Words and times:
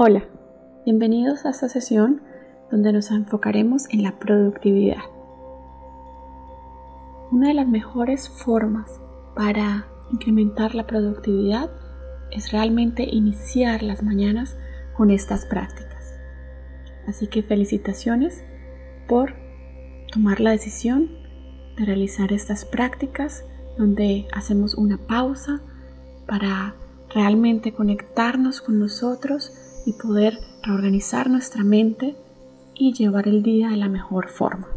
Hola, 0.00 0.22
bienvenidos 0.84 1.44
a 1.44 1.50
esta 1.50 1.68
sesión 1.68 2.22
donde 2.70 2.92
nos 2.92 3.10
enfocaremos 3.10 3.88
en 3.90 4.04
la 4.04 4.16
productividad. 4.20 5.02
Una 7.32 7.48
de 7.48 7.54
las 7.54 7.66
mejores 7.66 8.28
formas 8.28 8.88
para 9.34 9.88
incrementar 10.12 10.76
la 10.76 10.86
productividad 10.86 11.68
es 12.30 12.52
realmente 12.52 13.08
iniciar 13.10 13.82
las 13.82 14.04
mañanas 14.04 14.56
con 14.96 15.10
estas 15.10 15.46
prácticas. 15.46 16.14
Así 17.08 17.26
que 17.26 17.42
felicitaciones 17.42 18.44
por 19.08 19.34
tomar 20.12 20.38
la 20.38 20.52
decisión 20.52 21.10
de 21.76 21.86
realizar 21.86 22.32
estas 22.32 22.64
prácticas 22.64 23.44
donde 23.76 24.28
hacemos 24.32 24.76
una 24.76 24.96
pausa 24.96 25.60
para 26.28 26.76
realmente 27.12 27.72
conectarnos 27.72 28.60
con 28.60 28.78
nosotros 28.78 29.64
y 29.88 29.94
poder 29.94 30.38
reorganizar 30.62 31.30
nuestra 31.30 31.64
mente 31.64 32.14
y 32.74 32.92
llevar 32.92 33.26
el 33.26 33.42
día 33.42 33.70
de 33.70 33.78
la 33.78 33.88
mejor 33.88 34.28
forma. 34.28 34.68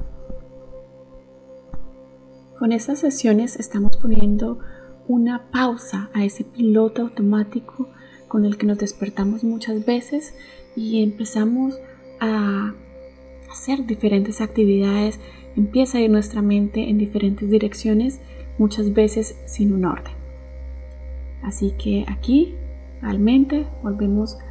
Con 2.58 2.72
estas 2.72 3.00
sesiones 3.00 3.58
estamos 3.58 3.98
poniendo 3.98 4.60
una 5.10 5.52
pausa 5.52 6.10
a 6.14 6.24
ese 6.24 6.46
piloto 6.46 7.02
automático 7.02 7.90
con 8.30 8.46
el 8.46 8.58
que 8.58 8.66
nos 8.66 8.78
despertamos 8.78 9.44
muchas 9.44 9.86
veces 9.86 10.34
y 10.78 11.04
empezamos 11.04 11.78
a 12.22 12.74
hacer 13.52 13.86
diferentes 13.86 14.40
actividades, 14.40 15.20
empieza 15.58 15.98
a 15.98 16.02
ir 16.02 16.10
nuestra 16.10 16.42
mente 16.42 16.90
en 16.90 16.98
diferentes 16.98 17.50
direcciones, 17.50 18.22
muchas 18.58 18.94
veces 18.94 19.36
sin 19.46 19.74
un 19.74 19.84
orden. 19.84 20.14
Así 21.44 21.72
que 21.72 22.06
aquí 22.08 22.56
realmente 23.02 23.68
volvemos 23.84 24.38
a 24.40 24.51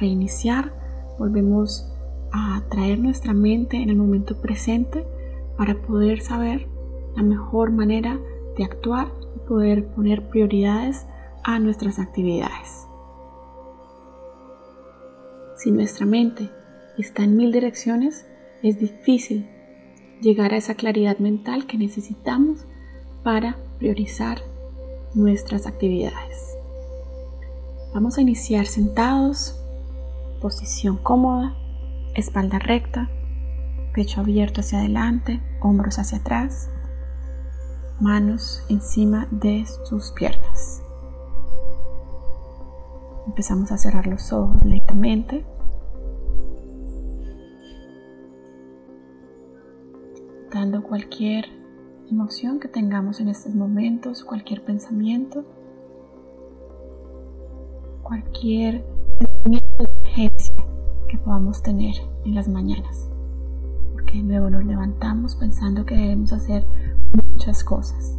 reiniciar, 0.00 0.72
volvemos 1.18 1.92
a 2.32 2.62
traer 2.70 2.98
nuestra 2.98 3.32
mente 3.32 3.76
en 3.76 3.90
el 3.90 3.96
momento 3.96 4.40
presente 4.40 5.06
para 5.56 5.80
poder 5.80 6.20
saber 6.20 6.68
la 7.16 7.22
mejor 7.22 7.72
manera 7.72 8.18
de 8.56 8.64
actuar 8.64 9.08
y 9.34 9.48
poder 9.48 9.86
poner 9.88 10.28
prioridades 10.28 11.06
a 11.44 11.58
nuestras 11.58 11.98
actividades. 11.98 12.86
Si 15.56 15.70
nuestra 15.70 16.04
mente 16.04 16.50
está 16.98 17.24
en 17.24 17.36
mil 17.36 17.52
direcciones, 17.52 18.26
es 18.62 18.78
difícil 18.78 19.48
llegar 20.20 20.52
a 20.52 20.56
esa 20.56 20.74
claridad 20.74 21.18
mental 21.18 21.66
que 21.66 21.78
necesitamos 21.78 22.66
para 23.22 23.56
priorizar 23.78 24.38
nuestras 25.14 25.66
actividades. 25.66 26.55
Vamos 27.96 28.18
a 28.18 28.20
iniciar 28.20 28.66
sentados, 28.66 29.58
posición 30.42 30.98
cómoda, 30.98 31.56
espalda 32.14 32.58
recta, 32.58 33.08
pecho 33.94 34.20
abierto 34.20 34.60
hacia 34.60 34.80
adelante, 34.80 35.40
hombros 35.62 35.98
hacia 35.98 36.18
atrás, 36.18 36.68
manos 37.98 38.62
encima 38.68 39.26
de 39.30 39.64
sus 39.86 40.12
piernas. 40.12 40.82
Empezamos 43.28 43.72
a 43.72 43.78
cerrar 43.78 44.06
los 44.06 44.30
ojos 44.30 44.62
lentamente. 44.62 45.46
Dando 50.52 50.82
cualquier 50.82 51.46
emoción 52.10 52.60
que 52.60 52.68
tengamos 52.68 53.20
en 53.20 53.30
estos 53.30 53.54
momentos, 53.54 54.22
cualquier 54.22 54.62
pensamiento 54.66 55.46
cualquier 58.06 58.84
sentimiento 59.18 59.82
de 59.82 59.90
urgencia 60.00 60.54
que 61.08 61.18
podamos 61.18 61.60
tener 61.60 61.96
en 62.24 62.36
las 62.36 62.46
mañanas. 62.48 63.10
Porque 63.92 64.18
de 64.18 64.22
nuevo 64.22 64.48
nos 64.48 64.64
levantamos 64.64 65.34
pensando 65.34 65.84
que 65.84 65.96
debemos 65.96 66.32
hacer 66.32 66.64
muchas 67.32 67.64
cosas. 67.64 68.16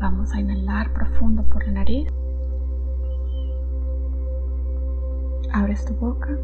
Vamos 0.00 0.32
a 0.32 0.40
inhalar 0.40 0.92
profundo 0.92 1.44
por 1.44 1.64
la 1.66 1.72
nariz. 1.72 2.08
Abres 5.52 5.84
tu 5.84 5.94
boca. 5.94 6.36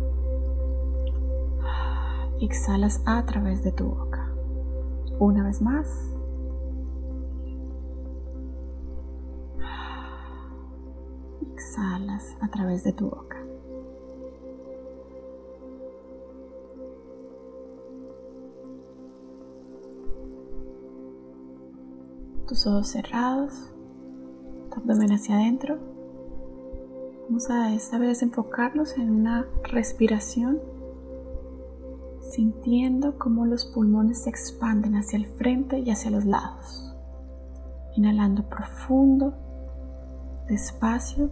Exhalas 2.41 3.03
a 3.07 3.27
través 3.27 3.65
de 3.65 3.73
tu 3.73 3.87
boca. 3.87 4.31
Una 5.19 5.43
vez 5.43 5.61
más. 5.61 6.15
Exhalas 11.71 12.37
a 12.41 12.49
través 12.49 12.83
de 12.83 12.93
tu 12.93 13.09
boca. 13.09 13.37
Tus 22.49 22.67
ojos 22.67 22.89
cerrados, 22.89 23.71
tu 24.71 24.81
abdomen 24.81 25.13
hacia 25.13 25.37
adentro. 25.37 25.79
Vamos 27.29 27.49
a 27.51 27.73
esta 27.73 27.99
vez 27.99 28.23
enfocarnos 28.23 28.97
en 28.99 29.09
una 29.11 29.47
respiración, 29.63 30.59
sintiendo 32.21 33.17
cómo 33.17 33.47
los 33.47 33.67
pulmones 33.67 34.25
se 34.25 34.31
expanden 34.31 34.97
hacia 34.97 35.19
el 35.19 35.27
frente 35.27 35.79
y 35.79 35.91
hacia 35.91 36.11
los 36.11 36.25
lados. 36.25 36.93
Inhalando 37.95 38.49
profundo, 38.49 39.35
despacio 40.49 41.31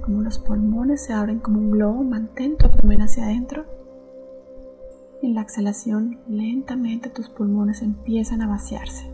como 0.00 0.22
los 0.22 0.38
pulmones 0.38 1.04
se 1.04 1.12
abren 1.12 1.40
como 1.40 1.58
un 1.58 1.70
globo, 1.70 2.02
mantén 2.02 2.56
tu 2.56 2.66
abdomen 2.66 3.02
hacia 3.02 3.24
adentro. 3.24 3.64
En 5.22 5.34
la 5.34 5.42
exhalación, 5.42 6.20
lentamente 6.28 7.10
tus 7.10 7.28
pulmones 7.28 7.82
empiezan 7.82 8.42
a 8.42 8.48
vaciarse. 8.48 9.12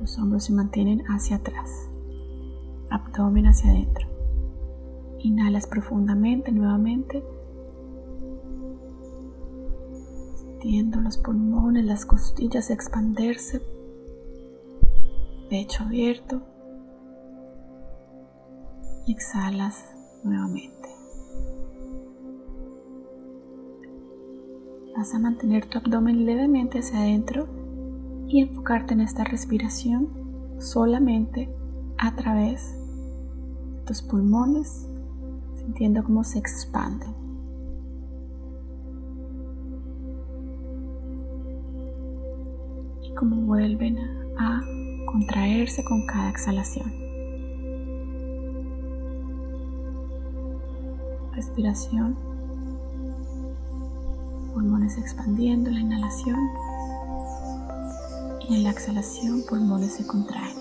Los 0.00 0.18
hombros 0.18 0.44
se 0.44 0.52
mantienen 0.52 1.02
hacia 1.08 1.36
atrás, 1.36 1.70
abdomen 2.90 3.46
hacia 3.46 3.70
adentro. 3.70 4.08
Inhalas 5.18 5.66
profundamente 5.66 6.52
nuevamente, 6.52 7.22
sintiendo 10.36 11.00
los 11.00 11.18
pulmones, 11.18 11.84
las 11.84 12.06
costillas 12.06 12.70
expanderse, 12.70 13.62
pecho 15.48 15.84
abierto 15.84 16.53
exhalas 19.12 19.84
nuevamente. 20.22 20.88
Vas 24.96 25.12
a 25.12 25.18
mantener 25.18 25.66
tu 25.66 25.78
abdomen 25.78 26.24
levemente 26.24 26.78
hacia 26.78 27.00
adentro 27.00 27.46
y 28.28 28.40
enfocarte 28.40 28.94
en 28.94 29.00
esta 29.00 29.24
respiración 29.24 30.08
solamente 30.58 31.54
a 31.98 32.14
través 32.14 32.74
de 33.72 33.80
tus 33.86 34.02
pulmones, 34.02 34.88
sintiendo 35.56 36.02
cómo 36.04 36.24
se 36.24 36.38
expanden. 36.38 37.12
Y 43.02 43.14
cómo 43.14 43.42
vuelven 43.42 43.98
a 44.38 44.62
contraerse 45.06 45.84
con 45.84 46.06
cada 46.06 46.30
exhalación. 46.30 47.03
Respiración, 51.34 52.16
pulmones 54.52 54.96
expandiendo 54.98 55.70
la 55.70 55.80
inhalación 55.80 56.38
y 58.48 58.56
en 58.56 58.64
la 58.64 58.70
exhalación 58.70 59.42
pulmones 59.48 59.94
se 59.94 60.06
contraen. 60.06 60.56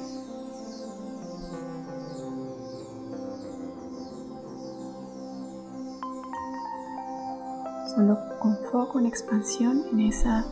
Solo 7.95 8.17
con 8.39 8.57
foco 8.71 8.99
en 8.99 9.05
expansión 9.05 9.83
en 9.91 9.99
esa 9.99 10.45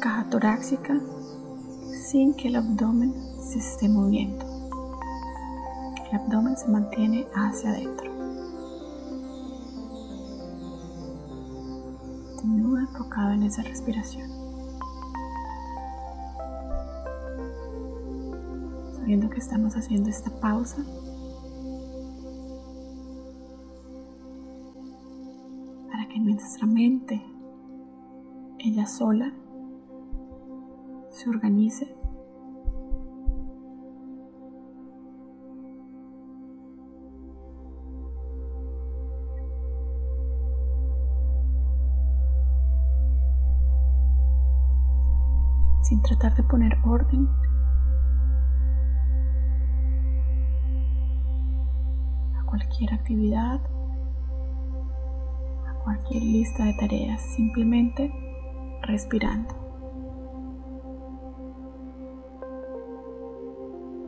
caja 0.00 0.24
torácica 0.30 1.00
sin 1.90 2.34
que 2.34 2.48
el 2.48 2.56
abdomen 2.56 3.14
se 3.40 3.58
esté 3.58 3.88
moviendo. 3.88 4.44
El 6.10 6.20
abdomen 6.20 6.56
se 6.56 6.68
mantiene 6.68 7.26
hacia 7.34 7.70
adentro. 7.70 8.11
Enfocado 12.82 13.32
en 13.32 13.44
esa 13.44 13.62
respiración. 13.62 14.30
Sabiendo 18.94 19.30
que 19.30 19.38
estamos 19.38 19.76
haciendo 19.76 20.10
esta 20.10 20.30
pausa. 20.40 20.84
Para 25.90 26.08
que 26.08 26.18
nuestra 26.20 26.66
mente, 26.66 27.22
ella 28.58 28.86
sola, 28.86 29.32
se 31.10 31.28
organice 31.28 32.01
sin 45.92 46.00
tratar 46.00 46.34
de 46.34 46.42
poner 46.42 46.78
orden. 46.86 47.28
a 52.34 52.44
cualquier 52.46 52.94
actividad, 52.94 53.60
a 55.68 55.74
cualquier 55.84 56.22
lista 56.22 56.64
de 56.64 56.72
tareas, 56.80 57.20
simplemente 57.20 58.10
respirando. 58.80 59.54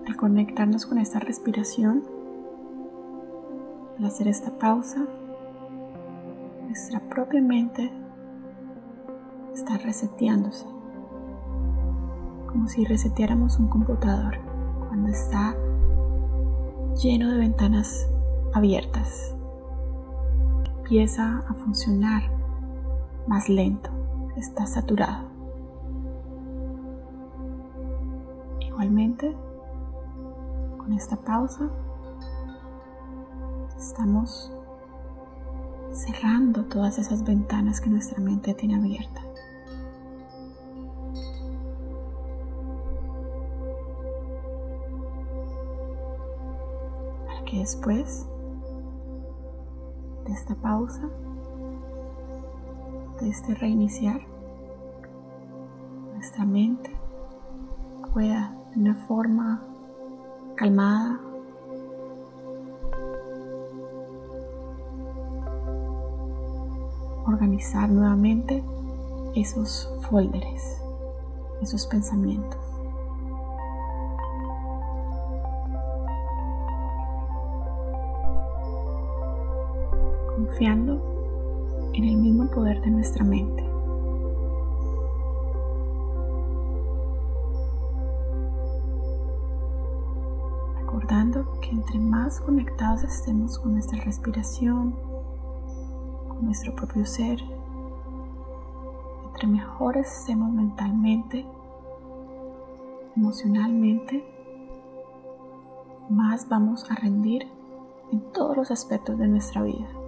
Al 0.06 0.16
conectarnos 0.16 0.86
con 0.86 0.96
esta 0.96 1.18
respiración, 1.18 2.02
al 3.98 4.06
hacer 4.06 4.28
esta 4.28 4.58
pausa, 4.58 5.04
nuestra 6.62 7.00
propia 7.00 7.42
mente 7.42 7.92
está 9.52 9.76
reseteándose, 9.76 10.73
como 12.54 12.68
si 12.68 12.84
reseteáramos 12.84 13.58
un 13.58 13.66
computador 13.66 14.38
cuando 14.86 15.08
está 15.08 15.56
lleno 17.02 17.32
de 17.32 17.38
ventanas 17.38 18.08
abiertas. 18.52 19.34
Empieza 20.78 21.42
a 21.48 21.54
funcionar 21.54 22.22
más 23.26 23.48
lento, 23.48 23.90
está 24.36 24.66
saturado. 24.66 25.26
Igualmente, 28.60 29.34
con 30.78 30.92
esta 30.92 31.16
pausa, 31.16 31.68
estamos 33.76 34.52
cerrando 35.90 36.66
todas 36.66 37.00
esas 37.00 37.24
ventanas 37.24 37.80
que 37.80 37.90
nuestra 37.90 38.20
mente 38.20 38.54
tiene 38.54 38.76
abiertas. 38.76 39.33
Después 47.64 48.26
de 50.26 50.32
esta 50.34 50.54
pausa, 50.54 51.08
de 53.22 53.30
este 53.30 53.54
reiniciar, 53.54 54.20
nuestra 56.12 56.44
mente 56.44 56.90
pueda 58.12 58.54
de 58.74 58.80
una 58.82 58.94
forma 59.06 59.62
calmada 60.56 61.18
organizar 67.26 67.88
nuevamente 67.88 68.62
esos 69.34 69.90
folders, 70.10 70.82
esos 71.62 71.86
pensamientos. 71.86 72.63
Confiando 80.46 81.90
en 81.94 82.04
el 82.04 82.16
mismo 82.18 82.50
poder 82.50 82.78
de 82.82 82.90
nuestra 82.90 83.24
mente. 83.24 83.64
Recordando 90.80 91.58
que 91.62 91.70
entre 91.70 91.98
más 91.98 92.42
conectados 92.42 93.04
estemos 93.04 93.58
con 93.58 93.72
nuestra 93.72 93.98
respiración, 94.04 94.94
nuestro 96.42 96.74
propio 96.76 97.06
ser. 97.06 97.40
Entre 99.24 99.46
mejores 99.46 100.14
estemos 100.18 100.52
mentalmente, 100.52 101.46
emocionalmente, 103.16 104.22
más 106.10 106.46
vamos 106.50 106.90
a 106.90 106.96
rendir 106.96 107.48
en 108.12 108.20
todos 108.32 108.58
los 108.58 108.70
aspectos 108.70 109.16
de 109.16 109.26
nuestra 109.26 109.62
vida. 109.62 110.03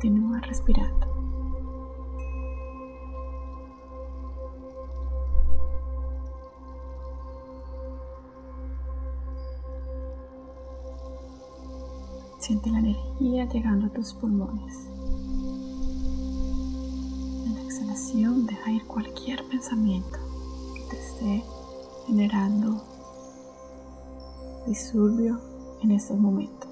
Continúa 0.00 0.38
respirando. 0.38 1.08
Siente 12.38 12.70
la 12.70 12.78
energía 12.78 13.46
llegando 13.46 13.86
a 13.86 13.90
tus 13.90 14.14
pulmones. 14.14 14.86
En 17.44 17.54
la 17.56 17.62
exhalación 17.62 18.46
deja 18.46 18.70
ir 18.70 18.86
cualquier 18.86 19.42
pensamiento 19.48 20.16
que 20.76 20.82
te 20.90 20.96
esté 20.96 21.44
generando 22.06 22.80
disurbio 24.64 25.40
en 25.82 25.90
estos 25.90 26.16
momentos. 26.16 26.67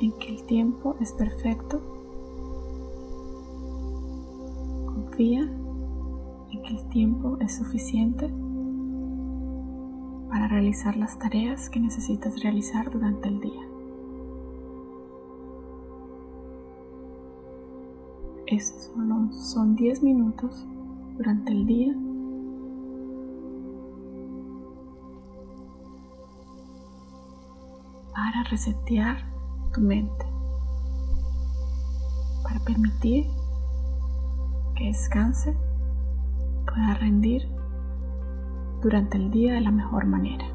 En 0.00 0.12
que 0.18 0.28
el 0.28 0.44
tiempo 0.44 0.96
es 1.00 1.12
perfecto. 1.12 1.80
Confía 4.86 5.42
en 5.42 6.62
que 6.62 6.74
el 6.74 6.88
tiempo 6.88 7.38
es 7.40 7.56
suficiente 7.56 8.28
para 10.28 10.48
realizar 10.48 10.96
las 10.96 11.18
tareas 11.18 11.70
que 11.70 11.80
necesitas 11.80 12.42
realizar 12.42 12.90
durante 12.90 13.28
el 13.28 13.40
día. 13.40 13.62
Estos 18.46 18.92
son 19.32 19.74
10 19.74 20.02
minutos 20.02 20.66
durante 21.16 21.52
el 21.52 21.66
día 21.66 21.94
para 28.14 28.44
resetear 28.44 29.35
tu 29.76 29.82
mente, 29.82 30.24
para 32.42 32.58
permitir 32.60 33.26
que 34.74 34.86
descanse, 34.86 35.54
pueda 36.64 36.94
rendir 36.94 37.46
durante 38.80 39.18
el 39.18 39.30
día 39.30 39.52
de 39.52 39.60
la 39.60 39.70
mejor 39.70 40.06
manera. 40.06 40.46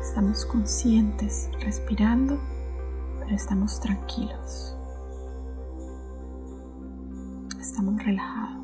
Estamos 0.00 0.46
conscientes, 0.46 1.50
respirando, 1.60 2.38
pero 3.18 3.34
estamos 3.34 3.80
tranquilos. 3.80 4.76
Estamos 7.58 8.00
relajados. 8.04 8.59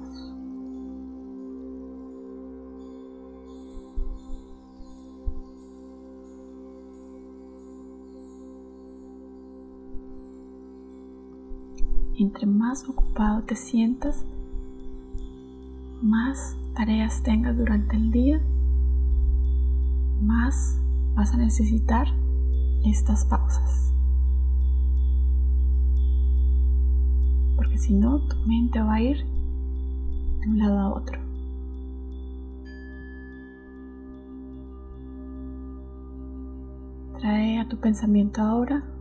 Entre 12.18 12.46
más 12.46 12.88
ocupado 12.88 13.42
te 13.42 13.56
sientas, 13.56 14.24
más 16.02 16.56
tareas 16.74 17.22
tengas 17.22 17.56
durante 17.56 17.96
el 17.96 18.10
día, 18.10 18.40
más 20.22 20.78
vas 21.14 21.32
a 21.34 21.36
necesitar 21.36 22.06
estas 22.84 23.24
pausas. 23.26 23.92
Porque 27.56 27.78
si 27.78 27.94
no, 27.94 28.20
tu 28.20 28.36
mente 28.46 28.80
va 28.80 28.94
a 28.94 29.00
ir 29.00 29.24
de 30.40 30.48
un 30.48 30.58
lado 30.58 30.78
a 30.78 30.94
otro. 30.94 31.18
Trae 37.18 37.58
a 37.58 37.68
tu 37.68 37.78
pensamiento 37.78 38.42
ahora 38.42 38.95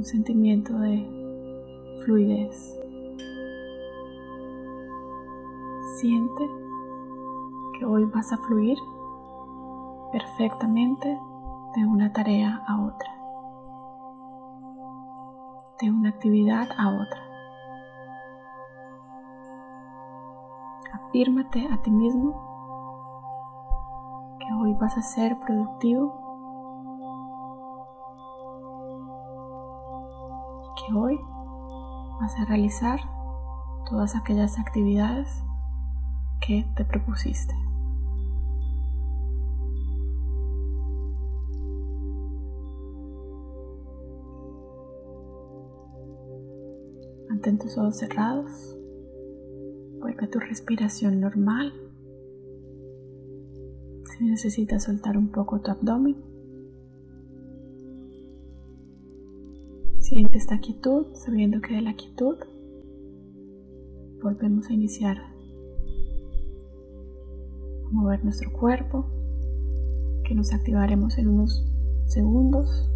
un 0.00 0.06
sentimiento 0.06 0.72
de 0.78 0.96
fluidez. 2.02 2.80
Siente 5.98 6.48
que 7.78 7.84
hoy 7.84 8.06
vas 8.06 8.32
a 8.32 8.38
fluir 8.38 8.78
perfectamente 10.10 11.06
de 11.76 11.84
una 11.84 12.10
tarea 12.14 12.64
a 12.66 12.80
otra, 12.80 13.14
de 15.82 15.90
una 15.90 16.08
actividad 16.08 16.70
a 16.78 16.88
otra. 16.88 17.20
Afírmate 20.94 21.68
a 21.70 21.82
ti 21.82 21.90
mismo 21.90 22.32
que 24.38 24.46
hoy 24.62 24.72
vas 24.80 24.96
a 24.96 25.02
ser 25.02 25.38
productivo 25.40 26.29
que 30.90 30.96
hoy 30.96 31.20
vas 32.20 32.36
a 32.38 32.44
realizar 32.44 33.00
todas 33.88 34.16
aquellas 34.16 34.58
actividades 34.58 35.42
que 36.46 36.66
te 36.76 36.84
propusiste. 36.84 37.54
Mantén 47.28 47.58
tus 47.58 47.78
ojos 47.78 47.96
cerrados. 47.98 48.76
Vuelve 50.00 50.24
a 50.24 50.30
tu 50.30 50.40
respiración 50.40 51.20
normal. 51.20 51.72
Si 54.04 54.24
necesitas 54.24 54.84
soltar 54.84 55.16
un 55.16 55.28
poco 55.28 55.60
tu 55.60 55.70
abdomen. 55.70 56.29
Siente 60.10 60.38
esta 60.38 60.58
quietud, 60.58 61.06
sabiendo 61.14 61.60
que 61.60 61.72
de 61.72 61.82
la 61.82 61.94
quietud 61.94 62.34
volvemos 64.20 64.68
a 64.68 64.72
iniciar 64.72 65.18
a 65.18 65.32
mover 67.92 68.24
nuestro 68.24 68.52
cuerpo, 68.52 69.06
que 70.24 70.34
nos 70.34 70.52
activaremos 70.52 71.16
en 71.16 71.28
unos 71.28 71.64
segundos. 72.06 72.90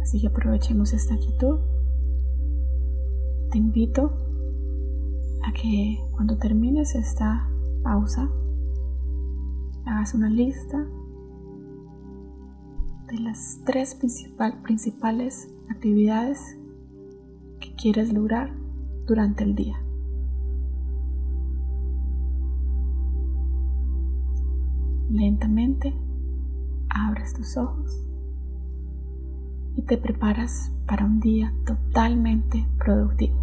Así 0.00 0.22
que 0.22 0.28
aprovechemos 0.28 0.94
esta 0.94 1.18
quietud. 1.18 1.58
Te 3.50 3.58
invito 3.58 4.10
a 5.44 5.52
que 5.52 5.98
cuando 6.12 6.38
termines 6.38 6.94
esta 6.94 7.46
pausa 7.82 8.32
hagas 9.84 10.14
una 10.14 10.30
lista 10.30 10.82
de 13.08 13.18
las 13.18 13.60
tres 13.66 13.94
principales 14.62 15.52
actividades 15.72 16.58
que 17.60 17.74
quieres 17.74 18.12
lograr 18.12 18.52
durante 19.06 19.44
el 19.44 19.54
día. 19.54 19.76
Lentamente 25.10 25.94
abres 26.88 27.34
tus 27.34 27.56
ojos 27.56 28.06
y 29.76 29.82
te 29.82 29.96
preparas 29.98 30.72
para 30.86 31.04
un 31.04 31.20
día 31.20 31.52
totalmente 31.66 32.66
productivo. 32.78 33.41